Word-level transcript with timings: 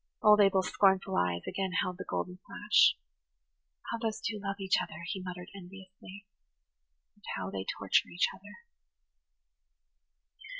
Old 0.23 0.41
Abel's 0.41 0.67
scornful 0.69 1.15
eyes 1.15 1.43
again 1.47 1.73
held 1.83 1.99
the 1.99 2.05
golden 2.09 2.39
flash. 2.47 2.97
"How 3.91 3.99
those 3.99 4.19
two 4.19 4.39
love 4.43 4.55
each 4.59 4.77
other!" 4.81 4.99
he 5.05 5.21
muttered 5.21 5.49
enviously. 5.55 6.25
"And 7.13 7.23
how 7.35 7.51
they 7.51 7.65
torture 7.77 8.09
each 8.09 8.25
other!" 8.33 8.65